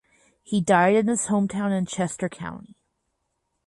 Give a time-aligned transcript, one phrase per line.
[0.41, 2.75] He died in his hometown in Chester County.